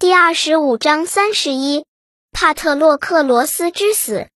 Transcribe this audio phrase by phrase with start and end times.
[0.00, 1.84] 第二十五章三十一，
[2.32, 4.28] 帕特洛克罗斯之死。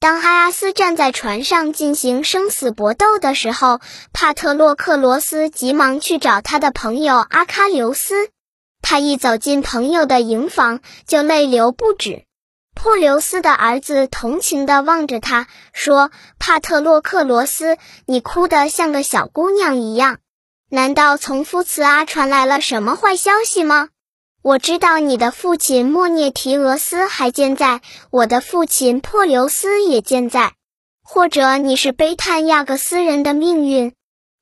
[0.00, 3.82] 当阿阿斯站在船上进行生死搏斗的时候，
[4.14, 8.30] 帕特洛克罗斯急忙去找他的朋友阿喀琉斯。
[8.80, 12.24] 他一走进朋友的营房，就泪流不止。
[12.74, 16.10] 珀琉斯的儿子同情地望着他，说
[16.40, 17.76] ：“帕特洛克罗斯，
[18.06, 20.20] 你哭得像个小姑娘一样，
[20.70, 23.90] 难道从夫茨阿传来了什么坏消息吗？”
[24.42, 30.54] 我知道你的父亲莫涅提俄斯还健在，我的父亲珀留斯也健在。
[31.04, 33.94] 或者你是悲叹亚各斯人的命运，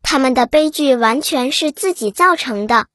[0.03, 2.87] 他们的悲剧完全是自己造成的。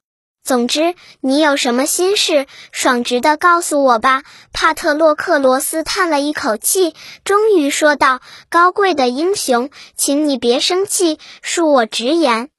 [0.43, 4.23] 总之，你有什么心事，爽直的告诉我吧。
[4.51, 8.19] 帕特洛克罗斯叹了一口气，终于说道
[8.49, 12.49] ：“高贵的英雄，请你别生气，恕我直言。”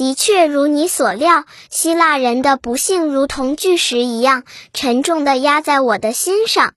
[0.00, 6.72] 的确如你所料，希腊人的不幸如同巨石一样沉重地压在我的心上。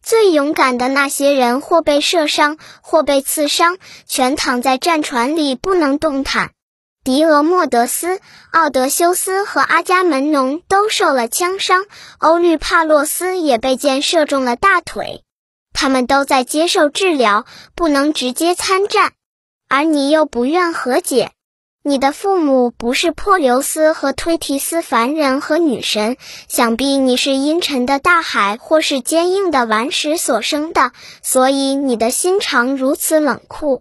[0.00, 6.52] 最勇敢的那些人，或被射伤，或被刺伤，全躺在战船里不能动弹。
[7.02, 8.20] 狄俄莫德斯、
[8.52, 11.84] 奥德修斯和阿伽门农都受了枪伤，
[12.20, 15.24] 欧律帕洛斯也被箭射中了大腿，
[15.72, 19.14] 他们都在接受治疗，不能直接参战。
[19.68, 21.32] 而你又不愿和解。
[21.88, 33.80] 你的父母不是珀琉斯和推提斯凡人和女神，想必你是阴沉的大海或是坚硬的顽石所生的，所以你的心肠如此冷酷。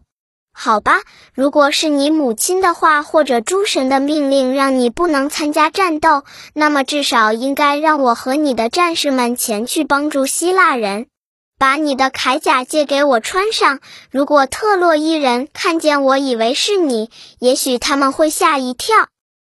[0.53, 1.01] 好吧，
[1.33, 11.07] 如果是你母亲的话，或者诸神的命令让你不能参加战斗，那么至少应该让我和你的战士们前去帮助希腊人。
[11.57, 13.79] 把你的铠甲借给我穿上。
[14.11, 18.95] 如果特洛伊人看见我以为是你，也许他们会吓一跳。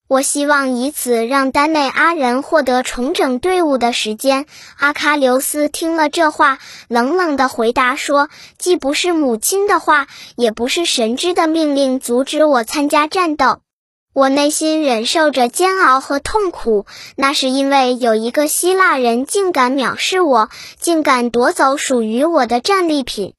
[0.09, 4.45] 我希望以此让丹内阿人获得重整队伍的时间。
[4.77, 6.59] 阿喀琉斯听了这话，
[6.89, 13.61] 冷冷地回答说：“既不是母亲的话，也不是神之的命令，阻止我参加战斗。”
[14.15, 16.85] 我内心忍受着煎熬和痛苦，
[17.17, 23.33] 那是因为有一个希腊人竟敢藐视我，竟敢夺走属于我的战利品。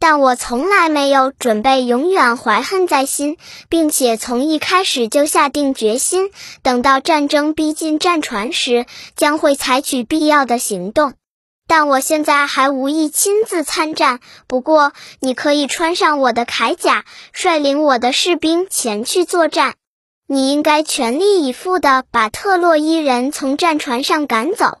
[0.00, 3.36] 但我从来没有准备永远怀恨在心，
[3.68, 6.32] 并且从一开始就下定决心，
[6.62, 11.14] 等到战争逼近战船时，将会采取必要的行动。
[11.68, 14.18] 但我现在还无意亲自参战。
[14.48, 19.76] 不过，你可以穿上我的铠甲，率领我的士兵前去作战。
[20.28, 24.78] 你应该全力以赴地把特洛伊人从战船上赶走。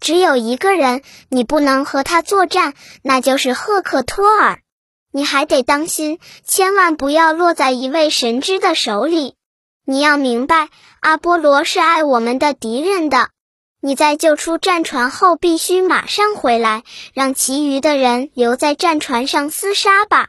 [0.00, 4.60] 只有一个人你不能和他作战，那就是赫克托尔。
[5.12, 9.34] 你还得当心，千万不要落在一位神之的手里。
[9.86, 10.68] 你要明白，
[11.00, 13.30] 阿波罗是爱我们的敌人的。
[13.80, 20.28] 你在救出战船后，必须马上回来，让其余的人留在战船上厮杀吧。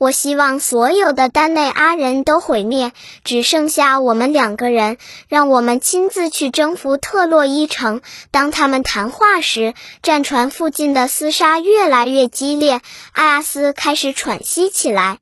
[0.00, 4.96] 我希望所有的丹内阿人都毁灭，只剩下我们两个人。
[5.28, 8.00] 让我们亲自去征服特洛伊城。
[8.30, 12.80] 当他们谈话时，战船附近的厮杀越来越激烈。
[13.12, 15.18] 阿斯开始喘息起来，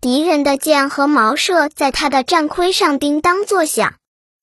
[0.00, 3.94] 敌人的箭和矛射在他的战盔上叮当作响。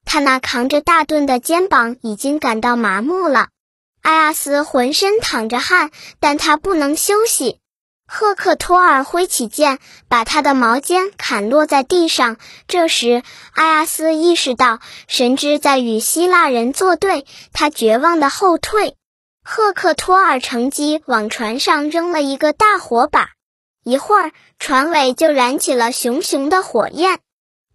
[0.03, 3.47] 他那扛着大盾的肩膀已经感到麻木了。
[4.01, 7.61] 阿斯浑身淌着汗，但他不能休息。
[8.09, 12.38] 赫克托尔挥起剑，把他的矛尖砍落在地上。
[12.68, 13.22] 这时，
[13.53, 18.95] 阿亚斯意识到神之在与希腊人作对，他绝望的后退。
[19.44, 23.29] 赫克托尔乘机往船上扔了一个大火把，
[23.84, 27.19] 一会儿，船尾就燃起了熊熊的火焰。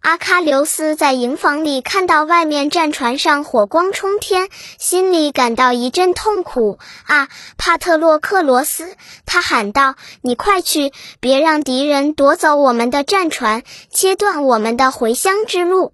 [0.03, 6.77] 阿喀琉斯在营房里看到外面战船上火光冲天，心里感到一阵痛苦。
[7.05, 10.91] 啊，帕特洛克罗斯，他喊道：“你快去，
[11.21, 15.93] 别让敌人夺走我们的战船，切断我们的回乡之路。”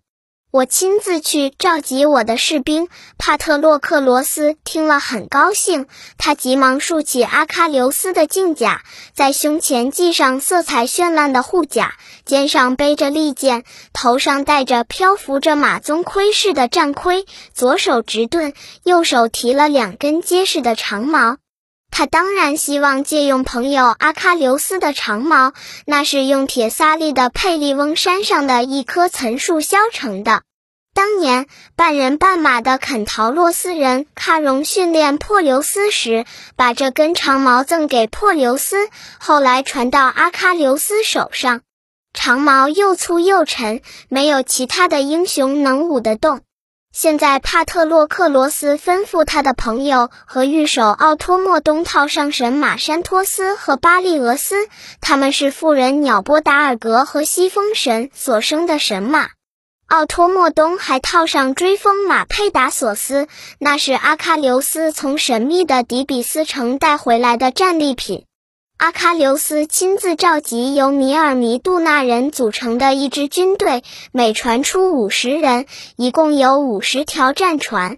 [0.51, 2.87] 我亲自去召集我的士兵。
[3.19, 5.85] 帕特洛克罗斯听了很高兴，
[6.17, 8.81] 他急忙竖起阿喀琉斯的镜甲，
[9.13, 11.93] 在胸前系上色彩绚烂的护甲，
[12.25, 13.63] 肩上背着利剑，
[13.93, 21.37] 头上戴着漂浮着马鬃盔饰的战盔，左手执盾，右手提了两根结实的长矛。
[21.91, 25.53] 他当然希望借用朋友阿喀琉斯的长矛，
[25.85, 30.43] 那是用铁萨利的佩利翁山上的一棵岑树削成的。
[30.93, 36.25] 当年半人半马的肯陶洛斯人喀戎训练珀琉斯时，
[36.55, 41.61] 把这根长矛赠给珀琉斯，后来传到阿喀琉斯手上。
[42.13, 46.41] 长矛又粗又沉，没有其他的英雄能舞得动。
[46.91, 54.67] 现在，帕特洛克罗斯吩咐他的朋友和御手奥托莫东套上神马山托斯和巴利俄斯，
[54.99, 59.29] 他们是妇人鸟波达尔格和西风神所生的神马。
[59.89, 63.27] 奥托莫东还套上追风马佩达索斯，
[63.57, 68.25] 那是阿喀琉斯从神秘的底比斯城带回来的战利品。
[68.77, 75.65] 阿喀琉斯亲自召集由米尔尼杜纳人组成的一支军队，每船出五十人，
[75.97, 77.97] 一共有五十条战船。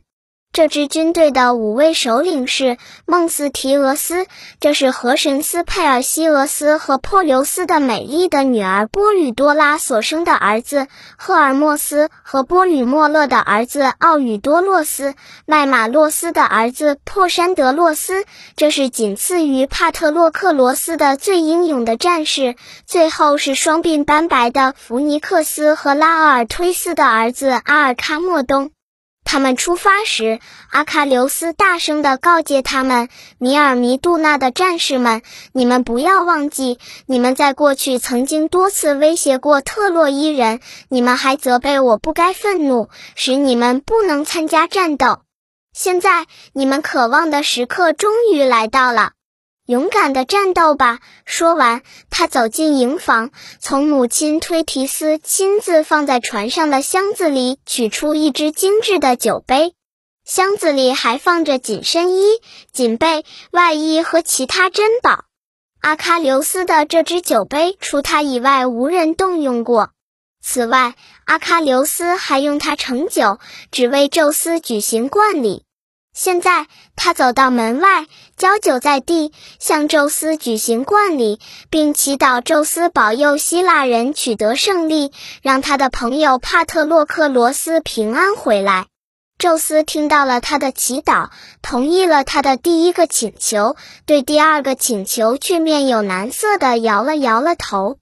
[0.54, 4.26] 这支军队的五位首领是孟斯提俄斯，
[4.60, 10.88] 这是河神斯佩尔西俄斯和珀留斯的美丽的女儿波吕多拉所生的儿子
[11.18, 15.14] 赫尔墨斯和波吕莫勒的儿子奥语多洛斯，
[15.46, 18.26] 麦马洛斯的儿子珀山德洛斯，
[18.58, 22.56] 这是仅次于帕特洛克罗斯的最英勇的战士。
[22.86, 28.72] 最后是双鬓斑白的弗尼克斯和拉奥尔推斯的儿子阿尔喀莫东。
[29.24, 30.40] 他们出发时，
[30.72, 33.08] 阿喀琉斯大声地告诫他们
[33.40, 35.22] ：“米尔弥杜纳的战士们，
[35.54, 40.60] 你们不要忘记，你们在过去曾经多次威胁过特洛伊人，
[40.90, 45.22] 你们还责备我不该愤怒，使你们不能参加战斗。
[45.72, 49.12] 现在，你们渴望的时刻终于来到了。”
[49.72, 51.00] 勇敢的战斗吧！
[51.24, 53.32] 说完，他走进营房，
[53.62, 59.74] 从母亲推提斯亲自放在船上的箱子里取出一只精致的酒杯，
[60.26, 62.26] 箱子里还放着紧身衣、
[62.74, 65.24] 锦被、外衣和其他珍宝。
[65.80, 69.92] 阿喀琉斯的这只酒杯，除他以外无人动用过。
[70.44, 73.40] 此外，阿喀琉斯还用它盛酒，
[73.72, 75.64] 只为宙斯举行冠礼。
[76.14, 78.06] 现在，他走到门外，
[78.36, 85.12] 浇酒在地，向宙斯举行冠礼，并祈祷宙斯保佑希腊人取得胜利，
[85.42, 88.88] 让他的朋友帕特洛克罗斯平安回来。
[89.38, 91.30] 宙斯听到了他的祈祷，
[91.62, 93.76] 同意了他的第一个请求，
[94.06, 97.98] 对第二个请求却面有难色的摇了摇了头。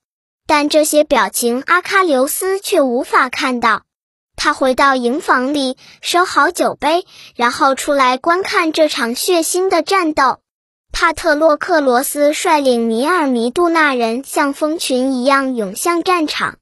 [0.47, 3.83] 但这些表情，阿喀琉斯却无法看到。
[4.39, 7.05] 他回到营房里，收好酒杯，
[7.35, 10.39] 然后出来观看这场血腥的战斗。
[10.93, 16.55] 帕特洛克罗斯率领尼尔弥杜纳人像蜂群一样涌向战场。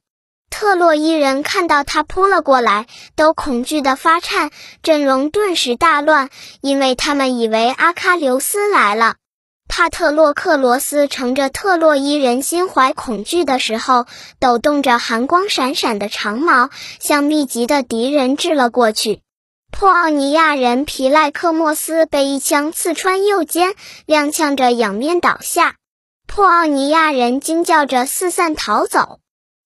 [0.50, 4.50] 特洛伊人看到他扑了过来，都恐惧的发颤，
[4.82, 9.14] 阵容顿时大乱，因为他们以为阿喀琉斯来了。
[9.68, 14.06] 帕特洛克罗斯乘着特洛伊人心怀恐惧的时候，
[14.40, 19.20] 抖动着寒光闪闪的长矛，向密集的敌人掷了过去。
[19.70, 23.74] 破奥尼亚人皮赖克莫斯被一枪刺穿右肩，
[24.06, 25.76] 踉跄着仰面倒下。
[26.26, 29.20] 破奥尼亚人惊叫着四散逃走。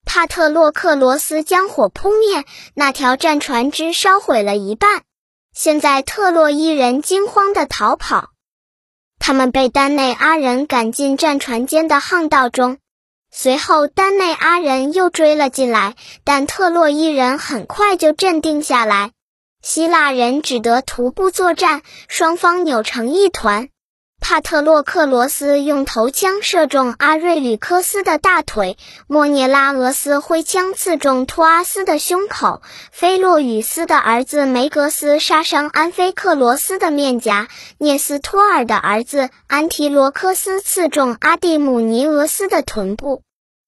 [0.05, 2.43] 帕特洛克罗斯将火扑灭，
[2.75, 5.03] 那条战船只烧毁了一半。
[5.55, 8.32] 现在特洛伊人惊慌的逃跑。
[9.25, 12.77] 他们被丹内阿人赶进战船间的巷道中，
[13.31, 19.11] 随后丹内阿人又追了进来，但特洛伊人很快就镇定下来，
[19.61, 23.69] 希腊人只得徒步作战，双方扭成一团。
[24.23, 32.61] 帕特洛克罗斯用头枪射中阿瑞吕科斯的大腿，莫涅拉俄斯挥枪刺中托阿斯的胸口，
[32.93, 43.23] 菲洛与斯的儿子梅格斯杀伤安菲克罗斯的面颊，涅斯托尔的儿子安提罗科斯刺中阿蒂姆尼俄斯的臀部。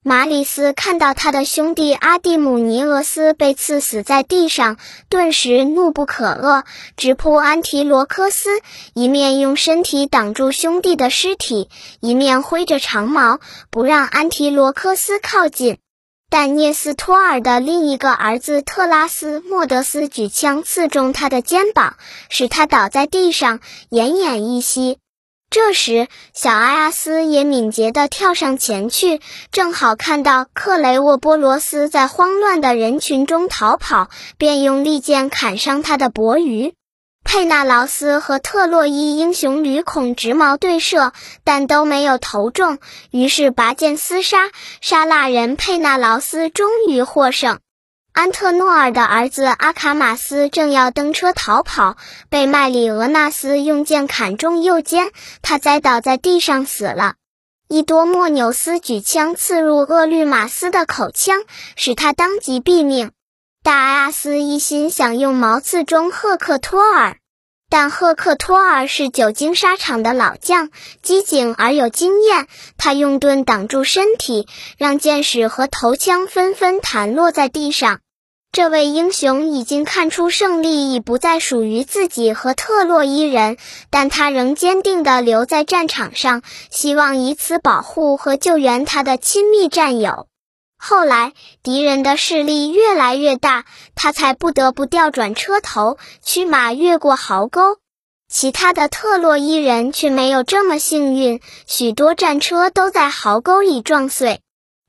[0.08, 4.78] 马里斯看到他的兄弟阿蒂姆尼俄斯被刺死在地上，
[5.10, 6.64] 顿时怒不可遏，
[6.96, 8.62] 直扑安提罗科斯，
[8.94, 11.72] 一面用身体挡住兄弟的尸体，
[12.02, 13.40] 一面挥着长矛，
[13.72, 15.80] 不让安提罗科斯靠近。
[16.30, 21.98] 但涅斯托尔的另一个儿子特拉斯莫德斯举枪刺中他的肩膀，
[22.30, 23.60] 使他倒在地上，
[23.90, 25.00] 奄奄一息。
[25.56, 29.22] 这时，小阿斯也敏捷地跳上前去，
[29.54, 36.74] 正好看到克雷沃波罗斯在慌乱的人群中逃跑，便用利剑砍伤他的脖鱼。
[37.24, 41.14] 佩纳劳斯和特洛伊英雄吕孔直矛对射，
[41.46, 42.78] 但都没有投中，
[43.10, 44.50] 于是拔剑厮杀，
[44.82, 47.60] 沙腊人佩纳劳斯终于获胜。
[48.16, 51.98] 安特诺尔的儿子阿卡马斯正要登车逃跑，
[52.30, 57.16] 被麦里俄纳斯用剑砍中右肩，他栽倒在地上死了。
[57.68, 61.44] 伊多莫纽斯举枪刺入厄律马斯的口腔，
[61.76, 63.12] 使他当即毙命。
[63.62, 67.18] 大阿斯一心想用矛刺中赫克托尔，
[67.70, 70.70] 但赫克托尔是久经沙场的老将，
[71.02, 78.00] 机警而有经验，他用盾挡住身体，让箭矢和头枪纷纷弹落在地上。
[78.56, 83.58] 这位英雄已经看出胜利已不再属于自己和特洛伊人，
[83.90, 90.28] 但他仍坚定地留在战场上，希望以此保护和救援他的亲密战友。
[90.78, 91.34] 后来，
[91.64, 97.80] 敌人的势力越来越大，他才不得不调转车头，驱马越过壕沟。
[98.32, 104.40] 其他的特洛伊人却没有这么幸运，许多战车都在壕沟里撞碎。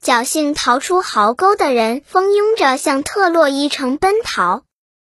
[0.03, 4.63] 侥幸逃出壕沟的人蜂拥着向特洛伊城奔逃，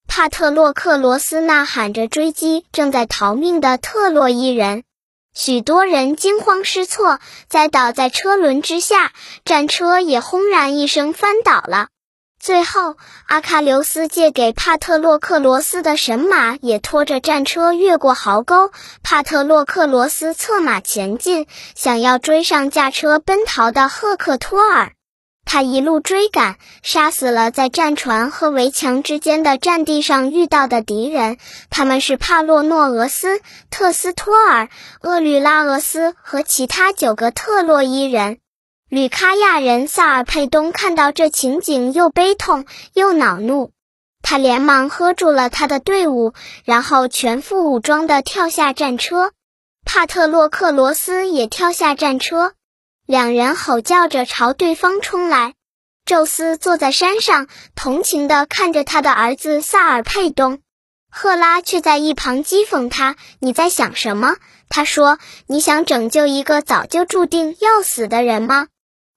[0.07, 4.83] 帕特洛克罗斯呐喊着追击正在逃命的特洛伊人，
[5.33, 9.13] 许多人惊慌失措，栽倒在车轮之下，
[9.45, 11.87] 战车也轰然一声翻倒了。
[12.39, 18.71] 最后，阿喀琉斯借给帕特洛克罗斯的神马也拖着战车越过壕沟。
[19.03, 24.93] 帕特洛克罗斯策马前进，想要追上驾车奔逃的赫克托尔。
[25.43, 31.37] 他一路追赶，杀死了在战船和围墙之间的战地上遇到的敌人。
[31.69, 34.69] 他们是帕洛诺俄斯、特斯托尔、
[35.01, 38.37] 厄吕拉俄斯和其他九个特洛伊人。
[38.89, 43.71] 吕卡亚人萨尔佩东看到这情景，又悲痛又恼怒。
[44.23, 46.33] 他连忙喝住了他的队伍，
[46.65, 49.31] 然后全副武装地跳下战车。
[49.85, 52.53] 帕特洛克罗斯也跳下战车，
[53.05, 55.53] 两人吼叫着朝对方冲来。
[56.03, 60.61] 宙斯坐在山上，同情地看着他的儿子萨尔佩东。
[61.11, 68.67] 赫拉却在一旁讥讽他：“你在想什么？”他说：“你想拯救一个早就注定要死的人吗？”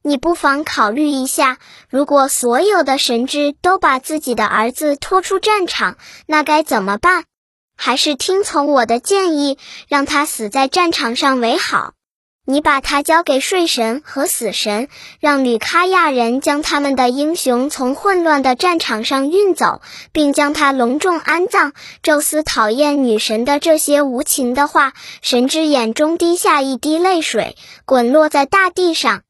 [0.04, 7.24] 你不妨考虑一下，如果所有的神祗都把自己的儿子拖出战场，那该怎么办？
[7.76, 11.92] 还是听从我的建议，让他死在战场上为好。
[12.44, 14.88] 你把他交给睡神和死神，
[15.20, 19.80] 让吕卡亚人将他们的英雄从混乱的战场上运走，
[20.10, 21.72] 并将他隆重安葬。
[22.02, 29.22] 宙斯讨厌女神的这些无情的话，神之眼中滴下一滴泪水，滚落在大地上。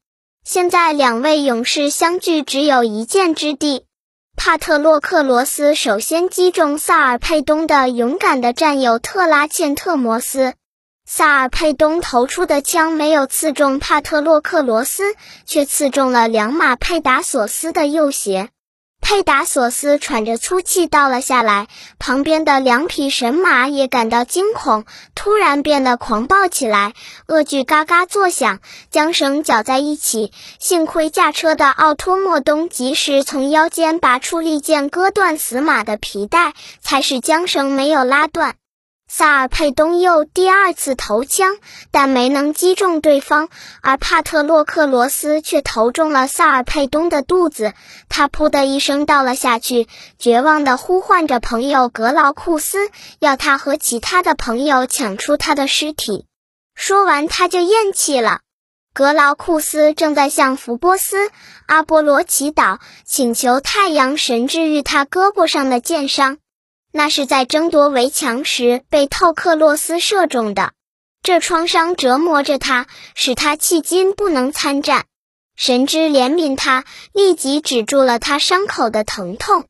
[0.45, 3.85] 现在两位勇士相距只有一箭之地。
[4.35, 10.53] 帕特洛克罗斯首先击中萨尔佩东的勇敢的战友特拉茜特摩斯。
[11.05, 18.49] 萨尔佩东投出的枪没有刺中帕特洛克罗斯，却刺中了两马佩达索斯的右鞋。
[19.03, 21.67] 佩达索斯喘着粗气倒了下来，
[21.99, 26.93] 旁边的两匹神马也感到惊恐，突然变得狂暴起来，
[27.27, 28.59] 恶剧嘎嘎作响，
[28.91, 30.31] 缰绳绞在一起。
[30.57, 38.55] 幸亏驾车的奥托莫东及时从腰间拔出利剑，割断死马的皮带，才使缰绳没有拉断。
[39.15, 41.57] 萨尔佩东又第二次投枪，
[41.91, 43.47] 但没能击中对方，
[43.83, 47.73] 而帕特洛克罗斯却投中了萨尔佩东的肚子。
[48.09, 52.89] 他噗的一声倒了下去，绝望地呼唤着朋友格劳库斯，
[53.19, 56.25] 要他和其他的朋友抢出他的尸体。
[56.73, 58.39] 说完，他就咽气了。
[58.95, 61.29] 格劳库斯正在向福波斯、
[61.67, 66.39] 阿波罗祈祷，请求太阳神治愈他胳膊上的箭伤。
[66.95, 70.73] 那是在争夺围墙时被透克洛斯射中的，
[71.23, 72.85] 这创伤折磨着他，
[73.15, 75.05] 使他迄今不能参战。
[75.55, 79.65] 神之怜悯他，立即止住了他伤口的疼痛。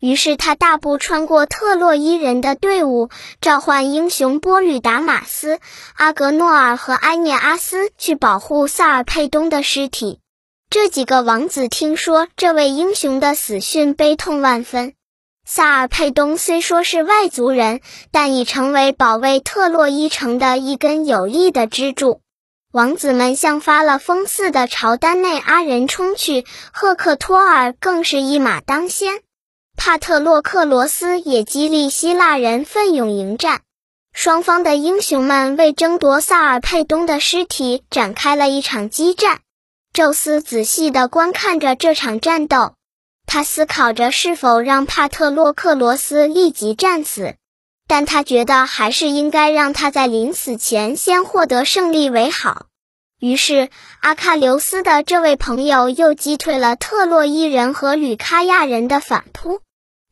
[0.00, 3.08] 于是他大步穿过特洛伊人的队伍，
[3.40, 5.60] 召唤英雄波吕达马斯、
[5.94, 10.18] 阿格诺尔和埃涅阿斯去保护萨尔佩东的尸体。
[10.70, 14.94] 这几个王子听说这位英雄的死讯，悲痛万分。
[15.46, 22.20] 萨尔佩东虽说是外族人，但已成为保卫特洛伊城的一根有力的支柱。
[22.72, 29.20] 王子们像发了疯似的朝丹内阿人冲去，赫克托尔更是一马当先。
[29.76, 33.60] 帕特洛克罗斯也激励希腊人奋勇迎战。
[34.12, 39.40] 双方的英雄们为争夺萨尔佩东的尸体展开了一场激战。
[39.92, 42.74] 宙斯仔细地观看着这场战斗。
[43.26, 47.34] 他思考着是否让帕特洛克罗斯立即战死，
[47.88, 52.66] 但他觉得还是应该让他在临死前先获得胜利为好。
[53.20, 59.60] 于是，阿喀琉斯的这位朋友又击退了特洛伊人和吕卡亚人的反扑。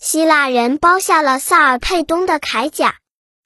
[0.00, 2.96] 希腊人包下了萨尔佩东的铠甲。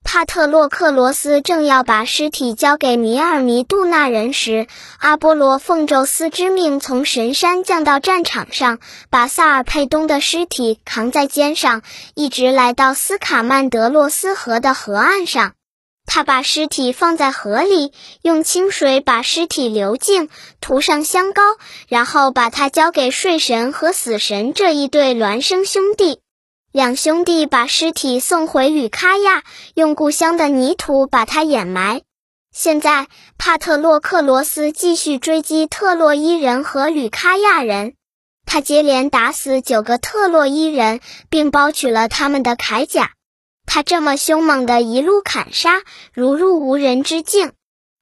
[0.06, 8.78] 帕特洛克罗斯正要把尸体交给米尔弥杜那人时，阿波罗奉宙斯之命从神山降到战场上，
[9.10, 11.82] 把萨尔佩东的尸体扛在肩上，
[12.14, 15.54] 一直来到斯卡曼德洛斯河的河岸上。
[16.06, 20.28] 他把尸体放在河里，用清水把尸体流净，
[20.60, 21.42] 涂上香膏，
[21.88, 26.20] 然后把它交给睡神和死神这一对孪生兄弟。
[26.76, 32.02] 两兄弟把尸体送回吕卡亚，用故乡的泥土把它掩埋。
[32.52, 33.06] 现在，
[33.38, 37.94] 帕特洛克罗斯继续追击特洛伊人和吕卡亚人，
[38.44, 43.12] 他接连打死九个特洛伊人，并剥取了他们的铠甲。
[43.64, 45.80] 他这么凶猛的一路砍杀，
[46.12, 47.52] 如入无人之境。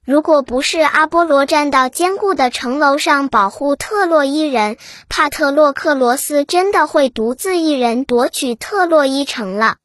[0.04, 4.76] 如果不是阿波罗站到坚固的城楼上保护特洛伊人，
[5.08, 9.76] 帕特洛克罗斯真的会独自一人夺取特洛伊城了。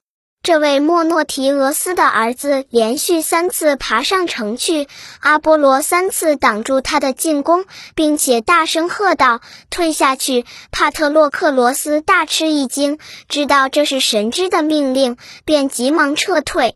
[0.44, 4.88] 这位莫诺提俄斯的儿子连续三次爬上城去，
[5.22, 13.00] 阿波罗三次挡住他的进攻，并且大声喝道：“退下去！”帕特洛克罗斯大吃一惊，
[13.30, 16.76] 知道这是神之的命令，便急忙撤退。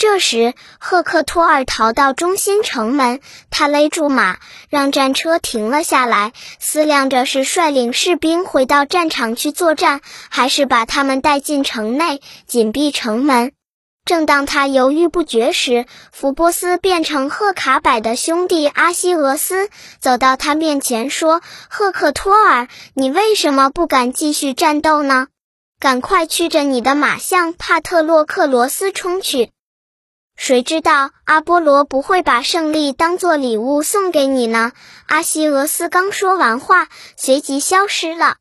[0.00, 4.38] 这时，赫克托尔逃到中心城门，他勒住马，
[4.70, 13.52] 让战车停了下来，思量着是率领士兵回到战场去作战，还是把他们带进城内紧闭城门。
[14.06, 25.26] 正当他犹豫不决时，福波斯变成赫卡柏的兄弟阿西俄斯走到他面前说：“赫克托尔，你为什么不敢继续战斗呢？
[25.78, 29.50] 赶快驱着你的马向帕特洛克罗斯冲去！”
[30.42, 34.72] 谁知道阿波罗不会把胜利当做礼物送给你呢？
[35.04, 38.36] 阿西俄斯刚说完话，随即消失了。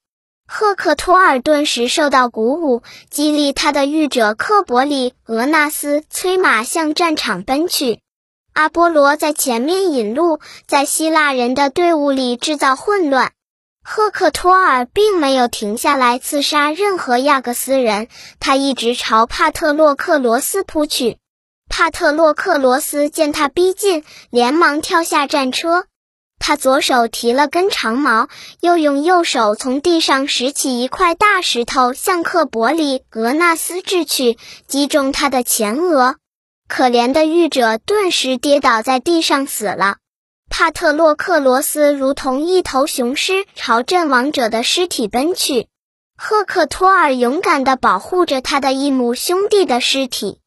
[0.48, 8.00] 赫克托尔顿时受到鼓舞，激励他的御者克伯里俄纳斯催马向战场奔去。
[8.54, 13.34] 阿波罗在前面引路，在希腊人的队伍里制造混乱。
[13.84, 18.08] 赫克托尔并没有停下来刺杀任何亚各斯人，
[18.40, 21.18] 他一直朝帕特洛克罗斯扑去。
[21.70, 25.86] 帕特洛克罗斯见他逼近，连忙跳下战车。
[26.38, 28.28] 他左手提了根长矛，
[28.60, 36.16] 又用右手从地上拾起一块大石头，向克伯里俄纳斯掷去，击中他的前额。
[36.68, 39.98] 可怜的御者顿时跌倒在地上死了。
[40.50, 45.68] 帕特洛克罗斯如同一头雄狮，朝阵亡者的尸体奔去。
[46.18, 50.40] 赫克托尔勇敢地保护着他的一母兄弟的尸体。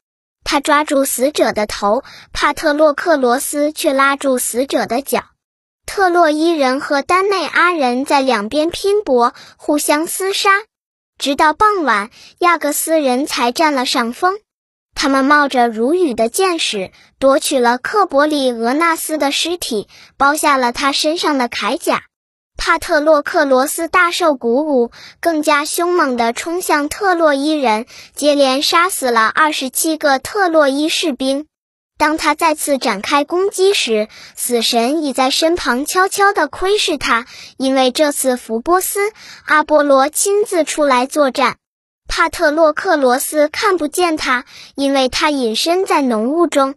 [0.45, 2.03] 他抓住死者的头，
[2.33, 5.25] 帕特洛克罗斯却拉住死者的脚。
[5.87, 10.51] 特洛伊人和丹内阿人在两边拼搏，互相厮杀，
[11.19, 14.39] 直到傍晚，亚各斯人才占了上风。
[14.95, 22.05] 他们冒着如雨的箭矢，夺取了克伯里俄纳斯的尸体，剥下了他身上的铠甲。
[22.57, 31.47] 帕特洛克罗斯大受鼓舞，更加凶猛地冲向特洛伊人，接连杀死了二十七个特洛伊士兵。
[31.99, 39.01] 当他再次展开攻击时，死神已在身旁悄悄地窥视他，因为这次福波斯
[39.45, 41.57] 阿波罗亲自出来作战。
[42.09, 46.75] 帕特洛克罗斯看不见他，因为他隐身在浓雾中。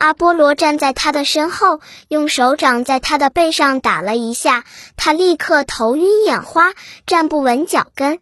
[0.00, 4.64] 阿波罗站在他的身后，用手掌在他的背上打了一下，
[4.96, 6.72] 他立刻头晕眼花，
[7.06, 8.18] 站不稳脚跟。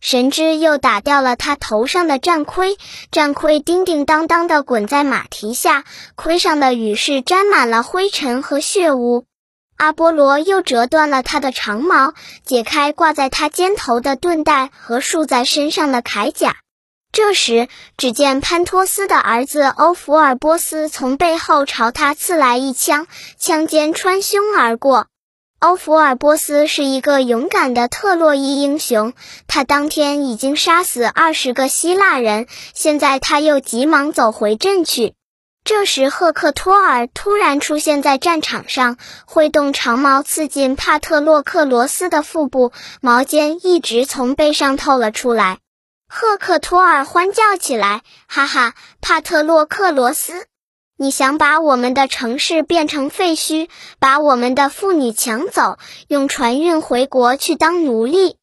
[0.00, 2.78] 神之又打掉了他头上的战盔，
[3.10, 9.26] 战盔叮叮当当地滚在马蹄下，盔上的羽饰沾满了灰尘和血污。
[9.76, 16.56] 阿波罗又折断了他的长矛，解开挂在他肩头的盾带和束在身上的铠甲。
[17.10, 23.06] 这时，只见潘托斯的儿子欧福尔波斯从背后朝他刺来一枪，
[23.38, 25.06] 枪尖穿胸而过。
[25.58, 29.14] 欧福尔波斯是一个勇敢的特洛伊英雄，
[29.48, 35.14] 他当天已经杀死二十个希腊人，现在他又急忙走回阵去。
[35.64, 45.58] 这时，赫克托尔突然出现在战场上，挥动长矛刺进帕特洛克罗斯的腹部，矛尖一直从背上透了出来。
[46.10, 50.46] 赫克托尔欢叫起来：“哈哈，帕特洛克罗斯，
[50.96, 53.68] 你想把我们的城市变成废墟，
[54.00, 55.76] 把我们的妇女抢走，
[56.08, 58.36] 用船运回国去当奴隶？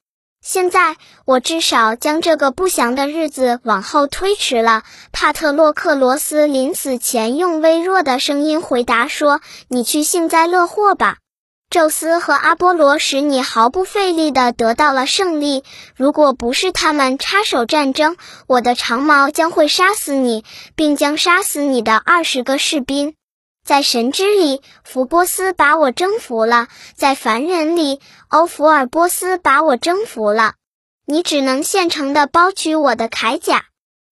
[0.44, 11.18] 现在我至少将这个不祥的日子往后推迟了。”帕特洛克罗斯临死前用微弱的声音回答说：“你去幸灾乐祸吧。”
[11.76, 15.66] 宙斯和阿波罗使你毫不费力地得到了胜利。
[15.98, 18.16] 如果不是他们插手战争，
[18.48, 20.46] 我的长矛将会杀死你，
[20.78, 23.16] 并将杀死你的二十个士兵。
[23.66, 30.54] 在神之里，福波斯把我征服了；在凡人里，欧福尔波斯把我征服了。
[31.06, 33.66] 你只能现成的剥取我的铠甲。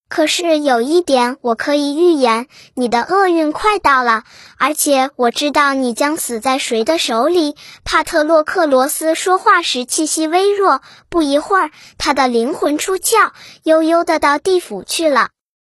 [0.08, 4.22] 可是有一点我可以预言，你的厄运快到了，
[4.58, 7.56] 而且我知道你将死在谁的手里。
[7.84, 13.30] 帕特洛克罗斯说话时气息微弱，不一会儿，他的灵魂出窍，
[13.64, 15.30] 悠悠的到地府去了。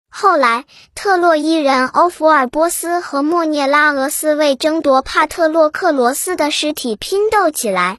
[0.09, 7.97] 后来，特洛伊人欧弗尔波斯和莫涅拉俄斯为争夺帕特洛克罗斯的尸体拼斗起来。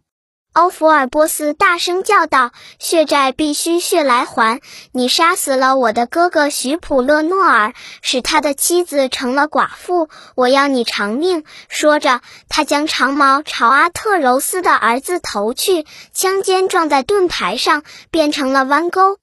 [0.54, 4.60] 欧福尔波斯大声叫道：“血债必须血来还！
[4.92, 10.08] 你杀死了我的哥哥徐普勒诺尔，使他的妻子成了寡妇。
[10.36, 19.18] 我要你偿命！”说着，他将长矛朝阿特柔斯的儿子投去，枪尖撞在盾牌上，变成了弯钩。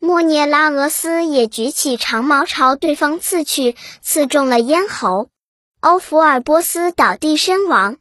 [0.00, 5.28] 莫涅拉俄斯也举起长矛朝对方刺去，刺中了咽喉，
[5.80, 7.96] 欧福尔波斯倒地身亡。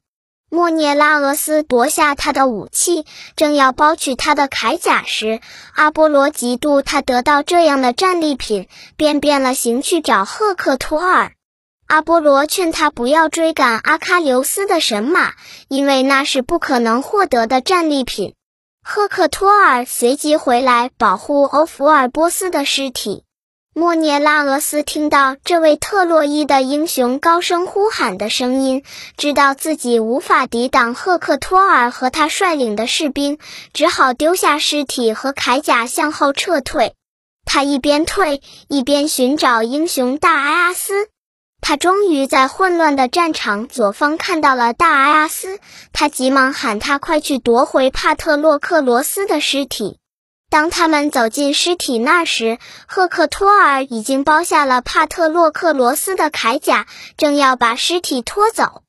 [0.53, 5.41] 莫涅拉俄斯夺下他的武器，正要剥去他的铠甲时，
[5.73, 11.31] 阿波罗嫉妒他得到这样的战利品，便变了形去找赫克托尔。
[11.87, 15.33] 阿波罗劝他不要追赶阿喀琉斯的神马，
[15.69, 18.35] 因为那是不可能获得的战利品。
[18.83, 23.23] 赫克托尔随即回来保护欧福尔波斯的尸体。
[23.75, 28.83] 莫涅拉俄斯听到这位特洛伊的英雄高声呼喊的声音，
[29.17, 33.39] 知道自己无法抵挡赫克托尔和他率领的士兵，
[33.73, 36.93] 只好丢下尸体和铠甲向后撤退。
[37.45, 41.07] 他一边退一边寻找英雄大埃阿斯。
[41.59, 45.59] 他终于在混乱的战场左方看到了大埃阿斯，
[45.91, 49.97] 他急忙喊他快去夺回帕特洛克罗斯的尸体。
[50.53, 56.85] 当他们走进尸体那时，赫克托尔已经剥下了帕特洛克罗斯的铠甲，
[57.17, 58.83] 正要把尸体拖走。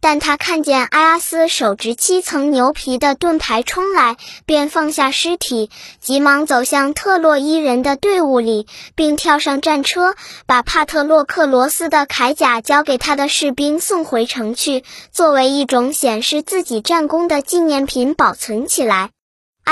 [0.00, 5.68] 但他看见阿斯手执七层牛皮的盾牌冲来，便放下尸体，
[6.00, 10.14] 急忙走向特洛伊人的队伍里，并跳上战车，
[10.46, 19.10] 把帕特洛克罗斯的铠甲交给他的士兵送回城去，作为一种显示自己战功的纪念品保存起来。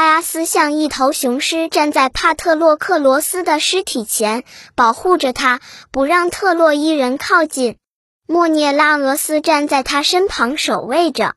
[0.01, 4.45] 阿斯像一头雄狮站在帕特洛克罗斯的尸体前，
[4.77, 7.79] 保护着他，不让特洛伊人靠近。
[8.27, 11.35] 莫涅拉俄斯站在他身旁守卫着。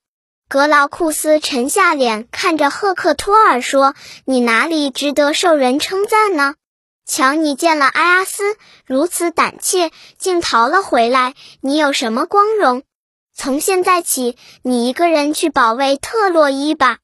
[0.48, 3.96] 格劳库斯沉下脸看着赫克托尔说
[4.26, 6.56] ：“你哪里值得受人称赞呢？
[7.08, 8.44] 瞧，你见了阿斯
[8.86, 12.84] 如此胆怯，竟逃了回来，你有什么光荣？
[13.34, 17.00] 从现在起，你一个人去保卫特洛伊吧。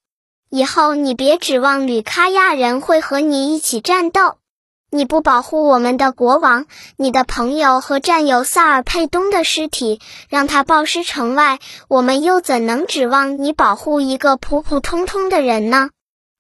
[0.50, 4.36] 以后你别指望吕卡亚人会和你一起战斗。”
[4.90, 15.90] 你不保护我们的国王、你的朋友和战友萨尔佩东的尸体，让他暴尸城外，我们又怎能指望你保护一个普普通通的人呢？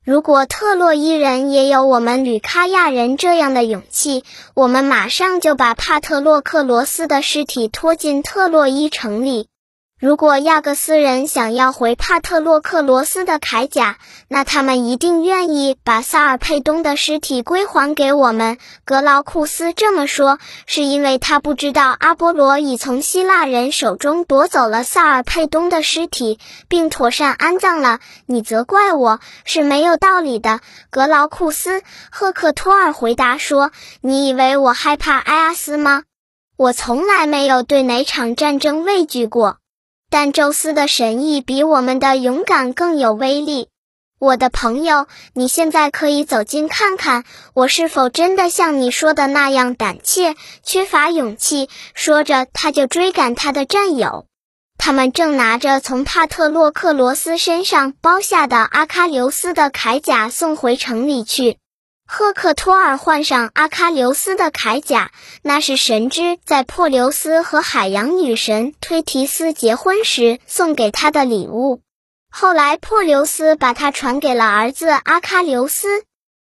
[0.06, 9.50] 如果特洛伊人也有我们吕卡亚人这样的勇气，我们马上就把帕特洛克罗斯的尸体拖进特洛伊城里。
[10.00, 18.60] 如果亚各斯人想要回帕特洛克罗斯的铠甲，那他们一定愿意把萨尔佩东的尸体归还给我们。
[18.86, 27.98] 格劳库斯这么说，是因为他不知道阿波罗已从希腊人手中夺走了萨尔佩东的尸体，并妥善安葬了。
[28.28, 30.60] 你责怪我是没有道理的，
[30.92, 31.82] 格劳库斯。
[32.12, 36.04] 赫克托尔回答说：“你以为我害怕埃阿斯吗？
[36.56, 39.58] 我从来没有对哪场战争畏惧过。”
[40.10, 43.70] 但宙斯的神意比我们的勇敢更有威力。
[44.20, 51.70] 我的朋友，你现在可以走近看看，我是否真的像你说的那样胆怯、缺乏勇气。
[51.93, 54.26] 说着，他就追赶他的战友。
[54.80, 61.58] 他们正拿着从帕特洛克罗斯身上剥下的阿喀琉斯的铠甲送回城里去。
[62.10, 71.82] 赫克托尔换上阿喀琉斯的铠甲，那是神之在珀琉斯和海洋女神推提斯结婚时送给他的礼物。
[72.30, 76.06] 后来，珀琉斯把它传给了儿子阿喀琉斯。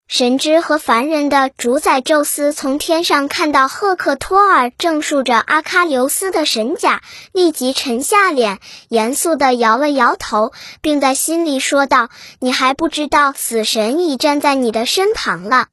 [0.09, 12.09] 神之和凡人的主宰宙斯从天上看到赫克托尔正竖着阿喀琉斯的神甲，立即沉下脸，严肃地摇了摇头，并在心里说道
[12.40, 15.66] ：“你还不知道，死神已站在你的身旁了。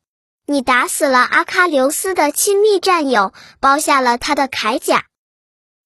[0.45, 5.05] 你打死了阿喀琉斯的亲密战友，剥下了他的铠甲，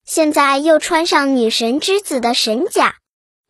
[0.07, 2.95] 现在又穿上女神之子的神甲。”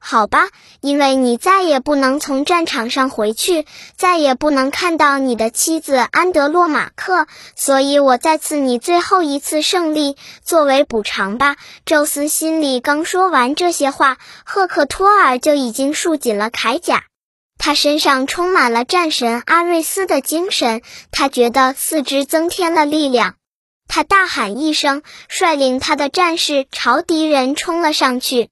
[0.01, 0.47] 好吧，
[0.79, 3.65] 因为你再也不能从战场上回去，
[3.97, 11.57] 再也不能看到你的妻子安德洛马克，所以我再赐你最后一次胜利作为补偿吧。
[11.85, 17.03] 宙斯心里刚说完这些话，赫克托尔就已经束紧了铠甲。
[17.57, 20.81] 他身上充满了战神阿瑞斯的精神，
[21.11, 23.35] 他觉得四肢增添了力量。
[23.89, 28.49] 他大喊一声，率领他的战士朝敌人冲了上去。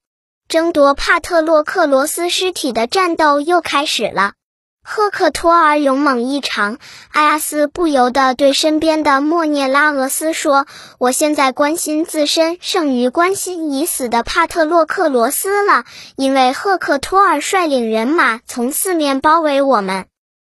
[0.48, 4.32] 争夺帕特洛克罗斯尸体的战斗又开始了。
[4.82, 6.78] 赫克托尔勇猛异常，
[7.12, 10.66] 艾阿斯不由得对身边的莫涅拉俄斯说
[10.98, 15.84] ：“我现在关心自身胜于关心已死的帕特洛克罗斯了，
[16.16, 20.06] 因为赫克托尔率领人马从四面包围我们。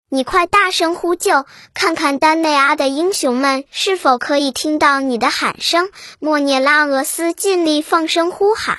[0.09, 8.77] 你快大声呼救，看看丹内阿的英雄们是否可以听到你的喊声。”莫涅拉俄斯尽力放声呼喊。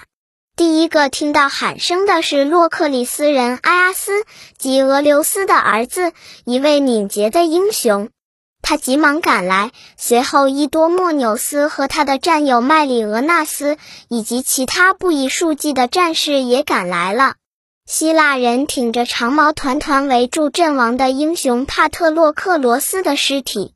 [0.61, 4.13] 第一个听到喊声的是洛克里斯人埃阿斯，
[4.59, 6.13] 及俄留斯的儿子，
[6.45, 8.11] 一位敏捷的英雄。
[8.61, 13.79] 他急忙赶来，随后伊多莫纽斯和他的战友麦里俄纳斯
[14.11, 17.37] 以及其他不以数计的战士也赶来了。
[17.87, 23.73] 希腊人挺着长矛，团团围住阵亡的英雄帕特洛克罗斯的尸体。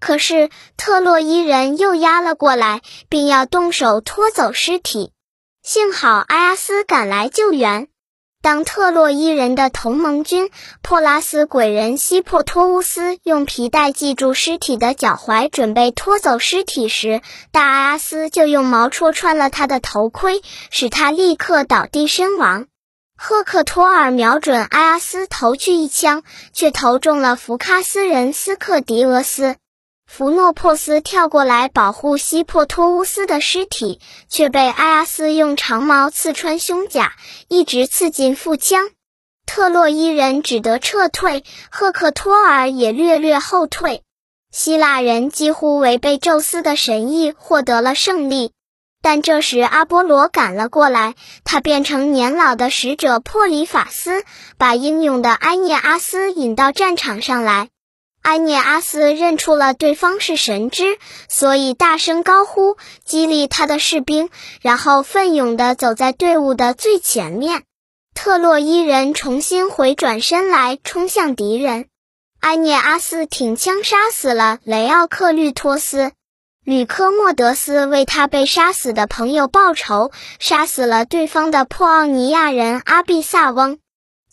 [0.00, 5.12] 可是特洛伊人又压了过来，并要动手拖走尸体。
[5.66, 7.88] 幸好阿斯赶来救援。
[8.40, 10.48] 当特洛伊人的同盟军
[10.80, 22.68] 珀拉斯鬼人希珀托乌斯用皮带系住尸体的脚踝，准备拖走尸体时，大阿斯就用矛戳穿了他的头盔，使他立刻倒地身亡。
[23.18, 29.56] 赫克托尔瞄准阿斯投去一枪，却投中了福卡斯人斯克迪俄斯。
[30.06, 37.12] 弗诺珀斯跳过来保护西珀托乌斯的尸体，却被埃阿斯用长矛刺穿胸甲，
[37.48, 38.88] 一直刺进腹腔。
[39.44, 44.02] 特洛伊人只得撤退，赫克托尔也略略后退。
[44.50, 48.52] 希腊人几乎违背宙斯的神意，获得了胜利。
[49.02, 51.14] 但这时阿波罗赶了过来，
[51.44, 54.24] 他变成年老的使者珀里法斯，
[54.56, 57.68] 把英勇的埃涅阿斯引到战场上来。
[58.26, 67.62] 埃涅阿斯认出了对方是神之，所以大声高呼，激励他的士兵，然后奋勇地走在队伍的最前面。
[68.16, 71.86] 特洛伊人重新回转身来，冲向敌人。
[72.40, 76.10] 埃涅阿斯挺枪杀死了雷奥克律托斯，
[76.64, 80.10] 吕科莫德斯为他被杀死的朋友报仇，
[80.40, 83.78] 杀死了对方的破奥尼亚人阿比萨翁。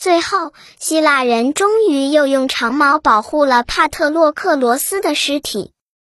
[0.03, 5.72] 最后，希腊人终于又用长矛保护了帕特洛克罗斯的尸体。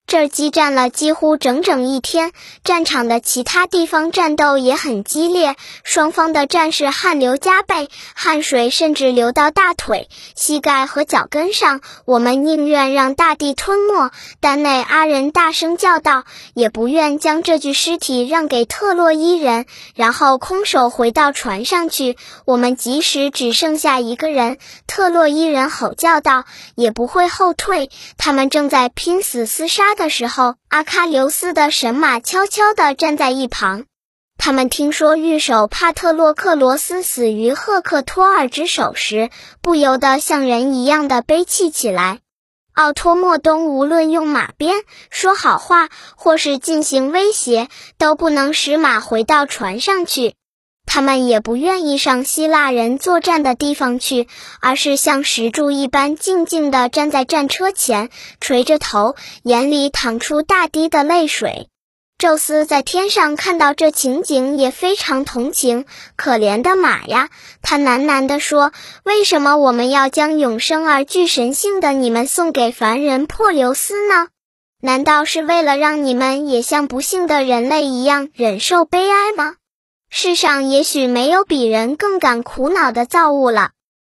[0.07, 2.31] 这儿激战了几乎整整一天，
[2.63, 11.81] 战场的其他地方战斗也很激烈，双方的战士汗流浃背，汗水甚至流到大腿、膝盖和脚跟上。
[12.05, 22.15] 我们宁愿让大地吞没，丹内阿人大声叫道，也不愿将这具尸体让给特洛伊人，然后空手回到船上去。
[22.45, 27.89] 我们即使只剩下一个人，特洛伊人吼叫道，也不会后退。
[28.17, 29.96] 他们正在拼死厮杀。
[29.97, 33.83] 的时候，阿喀琉斯的神马悄悄地站在一旁。
[34.37, 39.31] 他们听说御手帕特洛克罗斯死于赫克托尔之手时，
[39.61, 42.19] 不由得像人一样的悲泣起来。
[42.73, 44.75] 奥托莫东无论用马鞭
[45.09, 50.35] 说好话，或是进行威胁，都不能使马回到船上去。
[50.87, 54.27] 他们也不愿意上希腊人作战的地方去，
[54.61, 58.09] 而是像石柱一般静静地站在战车前，
[58.41, 61.67] 垂着头，眼里淌出大滴的泪水。
[62.17, 67.29] 宙斯在天上看到这情景，也非常同情可怜的马呀。
[67.61, 68.71] 他喃喃地说
[69.05, 74.29] ：“为什么我们要将永生而具神性的你们送给凡人珀留斯呢？
[74.81, 79.55] 难道是为了让你们也像不幸的人类一样忍受悲哀吗？”
[80.09, 83.71] 世上也许没有比人更感苦恼的造物了。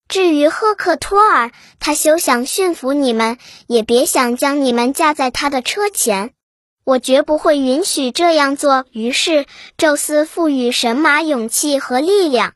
[0.08, 6.32] 至于赫克托尔，他休想驯服你们，也别想将你们架在他的车前。
[6.84, 8.84] 我绝不会允许这样做。
[8.90, 9.46] 于是，
[9.78, 12.54] 宙斯赋予神马勇气和力量，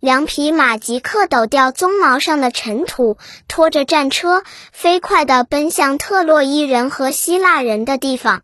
[0.00, 8.42] 两匹马即刻抖掉鬃毛上的尘土，拖着战车飞快地奔向特洛伊人和希腊人的地方。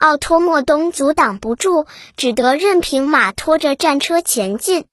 [0.00, 1.86] 奥托莫东阻挡不住，
[2.16, 4.86] 只得任凭马拖着战车前进。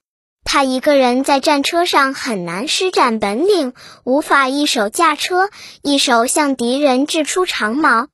[0.44, 5.50] 他一个人在战车上很难施展本领，无法一手驾车，
[5.82, 8.08] 一手向敌人掷出长矛。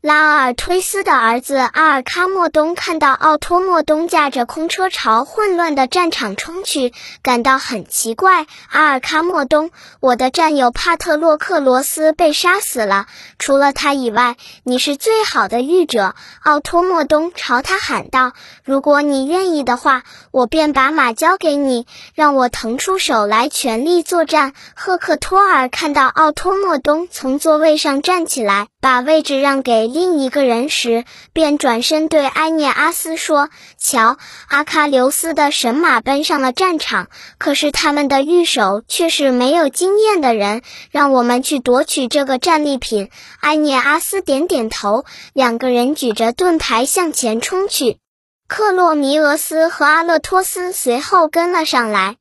[0.00, 8.46] 拉尔忒斯的儿子阿尔喀莫东看到奥托莫东驾着空车朝混乱的战场冲去，感到很奇怪。
[8.70, 13.06] 阿尔喀莫东，我的战友帕特洛克罗斯被杀死了，
[13.40, 16.14] 除了他以外，你是最好的御者。
[16.44, 29.86] 奥托莫东朝他喊道：“如果你愿意的话，我便把马交给你，让我腾出手来全力作战。”赫克托尔看到奥托莫东从座位上站起来，把位置让给。
[29.88, 34.16] 另一个人时，便转身对埃涅阿斯说：“瞧，
[34.48, 40.62] 阿喀琉斯的神马奔上了战场，可是他们的御手却是没有经验的人。
[40.90, 43.10] 让我们去夺取这个战利品。”
[43.40, 47.98] 埃涅阿斯点点头，两个人举着盾牌向前冲去。
[48.46, 52.16] 克洛弥俄斯和阿勒托斯随后跟了上来。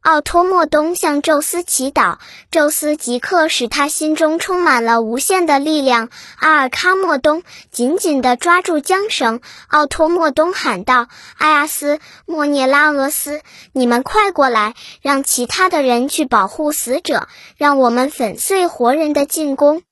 [0.00, 2.16] 奥托莫东向宙斯祈祷，
[2.50, 6.08] 宙斯即刻使他心中充满了无限的力量。
[6.38, 19.82] 阿尔卡莫东紧紧地抓住缰绳，奥托莫东喊道：“艾阿斯、莫涅拉俄斯，你们快过来，让其他的人去保护死者，让我们粉碎活人的进攻。”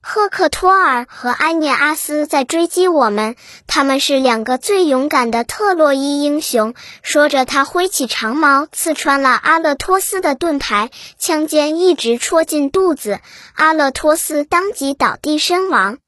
[0.00, 3.34] 赫克托尔和埃涅阿斯在追击我们，
[3.66, 6.74] 他们是两个最勇敢的特洛伊英雄。
[7.02, 13.18] 说着，他挥起长矛，刺穿了阿勒托斯的盾牌，枪尖一直戳进肚子，
[13.54, 15.98] 阿勒托斯当即倒地身亡。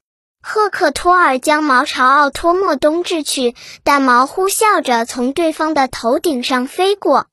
[0.41, 7.27] 赫克托尔将矛朝奥托莫东掷去，但矛呼啸着从对方的头顶上飞过。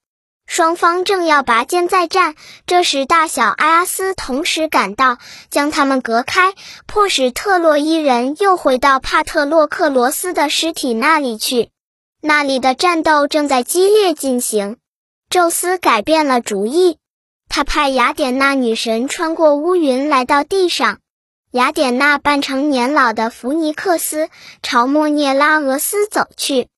[0.48, 2.34] 双方正要拔剑再战，
[2.66, 5.18] 这时大小埃阿斯同时赶到，
[5.50, 6.54] 将他们隔开，
[6.86, 11.68] 迫使特洛伊人又回到帕特洛克罗斯的尸体那里去。
[12.22, 14.78] 那里的战斗正在激烈进行。
[15.28, 16.96] 宙斯改变了主意，
[17.50, 20.98] 他派雅典娜女神穿过乌云来到地上。
[21.50, 24.30] 雅典娜扮成年老的弗尼克斯，
[24.62, 26.68] 朝莫涅拉俄斯走去。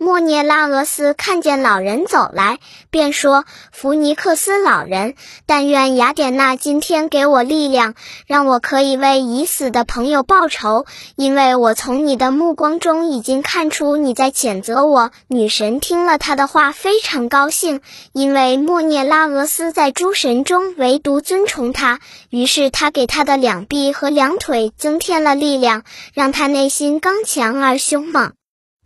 [0.00, 7.94] 莫涅拉俄斯看见老人走来，便说：“弗尼克斯老人，但愿雅典娜今天给我力量，
[8.28, 10.86] 让我可以为已死的朋友报仇。
[11.16, 17.80] 因为我从你的目光中已经看出你在谴责我。”女神听了他的话，非常高兴，
[18.12, 21.98] 因为莫涅拉俄斯在诸神中唯独尊崇他，
[22.30, 25.82] 于是他给他的两臂和两腿增添了力量，
[26.14, 28.37] 让他内心刚强而凶猛。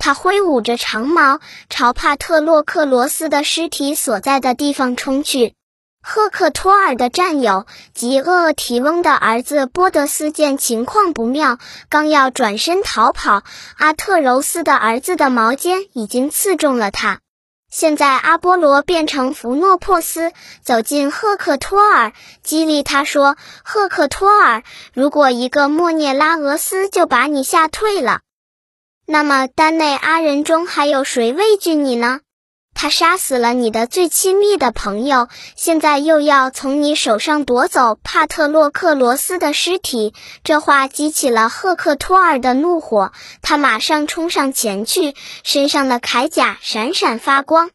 [0.04, 1.38] 他挥舞着长矛，
[1.70, 5.54] 朝帕特洛克罗斯的尸体所在的地方冲去。
[6.02, 13.44] 赫克托尔的战友及厄提翁的儿子波德斯见情况不妙，刚要转身逃跑，
[13.76, 17.20] 阿特柔斯的儿子的矛尖已经刺中了他。
[17.70, 20.32] 现在阿波罗变成弗诺珀斯，
[20.64, 22.12] 走进赫克托尔，
[22.42, 28.18] 激励他说：“赫克托尔，如果一个莫涅拉俄斯就把你吓退了。”
[29.06, 32.20] 那么，丹内阿人中还有谁畏惧你呢？
[32.74, 40.14] 他杀死了你的最亲密的朋友，现在又要从你手上夺走帕特洛克罗斯的尸体。
[40.42, 43.12] 这话激起了赫克托尔的怒火，
[43.42, 47.70] 他马上冲上前去，身上的铠甲闪闪发光。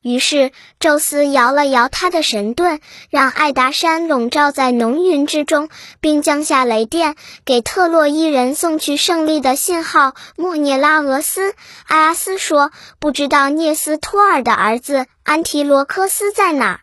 [0.00, 2.80] 于是，宙斯摇了摇他的神盾，
[3.10, 5.68] 让艾达山笼罩在浓云之中，
[6.00, 10.14] 并降下雷电，给特洛伊人送去胜利的信号。
[10.36, 11.52] 莫涅拉俄斯、
[11.86, 16.80] 埃阿斯说：“不知道涅斯托尔的儿子安提罗科斯在哪。”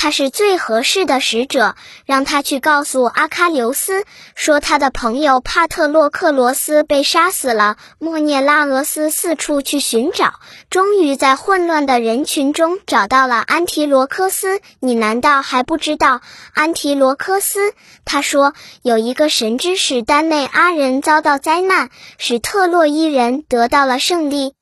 [0.00, 1.74] 他是最合适的使者，
[2.06, 4.04] 让他去告诉阿喀琉斯，
[4.36, 7.76] 说他的朋友帕特洛克罗斯被杀死了。
[7.98, 10.34] 莫涅拉俄斯四处去寻找，
[10.70, 14.60] 终于在混乱的人群中找到了安提罗科斯。
[14.78, 16.20] 你难道还不知道
[16.54, 17.74] 安提罗科斯？
[18.04, 24.54] 他说有一个神之使丹内阿人遭到灾难，使特洛伊人得到了胜利。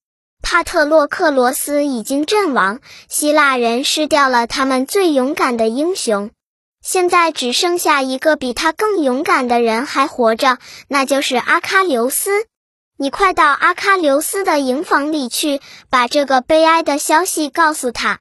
[0.48, 2.78] 帕特洛克罗斯已经阵亡，
[3.08, 6.30] 希腊人失掉了他们最勇敢的英雄，
[6.80, 12.30] 现在只剩下一个比他更勇敢的人还活着，那就是阿喀琉斯。
[12.96, 18.20] 你快到阿喀琉斯的营房里去，把这个悲哀的消息告诉他，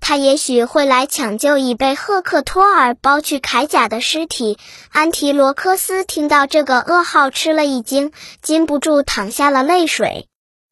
[0.00, 4.58] 他也许会来抢救已被赫克托尔剥去铠甲的尸体。
[4.92, 10.26] 安提罗科斯听到这个噩耗，吃了一惊，禁不住淌下了泪水。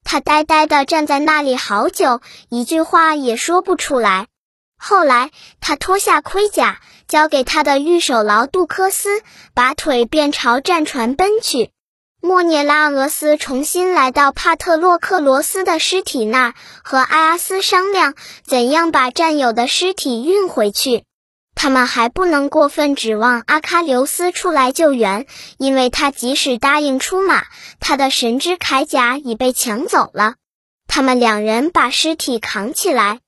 [0.04, 4.28] 他呆呆地站在那里好久，一句话也说不出来。
[4.76, 9.22] 后来，他脱下盔甲，交给他的御手劳杜科斯，
[9.54, 11.70] 拔腿便朝战船奔去。
[12.20, 18.14] 莫涅拉俄斯重新来到帕特洛克罗斯的尸体那儿，和埃阿斯商量
[18.46, 21.04] 怎样把战友的尸体运回去。
[21.54, 27.44] 他们还不能过分指望阿喀琉斯出来救援，因为他即使答应出马，
[27.80, 30.34] 他的神之铠甲已被抢走了。
[30.86, 33.20] 他们两人把尸体扛起来，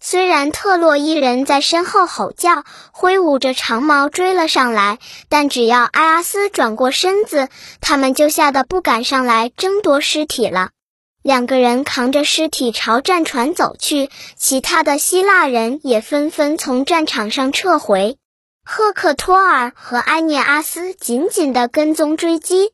[0.00, 7.48] 虽然特洛伊人在身后吼叫，挥舞着长矛追了上来，但只要埃阿斯转过身子，
[7.80, 10.70] 他们就吓得不敢上来争夺尸体了。
[11.22, 18.16] 两个人扛着尸体朝战船走去，其他的希腊人也纷纷从战场上撤回。
[18.64, 22.72] 赫克托尔和埃涅阿斯紧紧地跟踪追击。